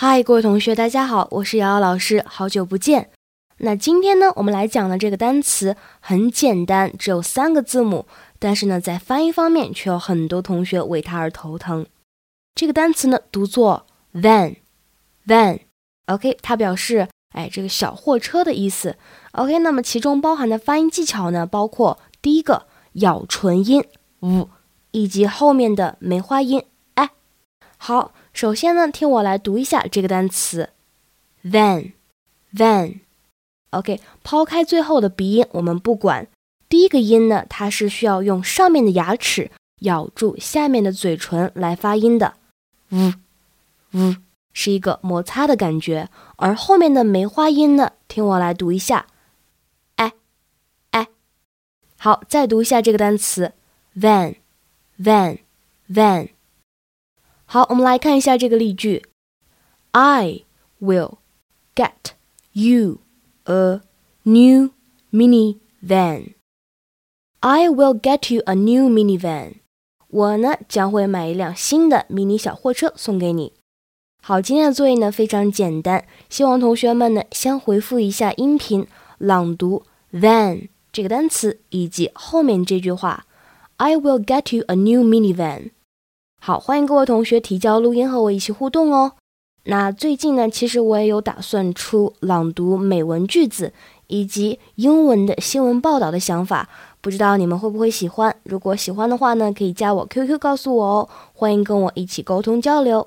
[0.00, 3.10] 嗨，各位同学，大家好，我是瑶瑶老师，好久不见。
[3.56, 8.06] 那今天呢，我们来讲的这个单词很简单，只有三个字母，
[8.38, 11.84] 但是呢，在发音方面却有很多同学为它而头疼。
[12.54, 18.94] 这个单词呢，读作 van，van，OK，它表示哎这个小货车的意思。
[19.32, 23.82] OK，那么其中包含的发音技巧呢，包括第一个咬唇音
[24.20, 24.46] v，
[24.92, 26.62] 以及后面的梅花音
[26.94, 27.10] 哎。
[27.76, 28.12] 好。
[28.38, 30.70] 首先呢，听我来读一下这个单词
[31.42, 33.00] ，van，van。
[33.70, 36.28] OK，抛开最后的鼻音，我们不管。
[36.68, 42.34] 第一个音呢，它是需要用上面的牙齿咬住下面的嘴唇来发音的，
[42.90, 43.12] 呜
[43.94, 44.14] 呜，
[44.52, 46.08] 是一个摩擦的感觉。
[46.36, 49.08] 而后面的梅花音呢，听我来读一下，
[49.96, 50.12] 哎
[50.92, 51.08] 哎。
[51.96, 53.52] 好，再读一下这个单词
[53.98, 56.28] ，van，van，van。
[57.47, 59.03] 好，我们来看一下这个例句：
[59.91, 60.43] I
[60.81, 61.17] will
[61.75, 62.13] get
[62.51, 62.99] you
[63.43, 63.81] a
[64.23, 64.71] new
[65.11, 66.33] minivan.
[67.41, 69.55] I will get you a new minivan.
[70.07, 73.53] 我呢将会买一辆新的迷你小货车送给你。
[74.21, 83.25] 好，今天的作业呢非常简单，希望同学们呢先回复一下音频，朗读 van 这个单词以及后面这句话：
[83.77, 85.71] I will get you a new minivan.
[86.48, 89.12] 好，欢迎各位同学提交录音和我一起互动哦。
[89.64, 93.70] 那最近呢，其实我也有打算出朗读美文句子
[94.06, 96.66] 以及英文的新闻报道的想法，
[97.02, 98.34] 不知道你们会不会喜欢？
[98.44, 101.08] 如果喜欢的话呢，可以加我 QQ 告诉我哦。
[101.34, 103.06] 欢迎跟我一起沟通交流。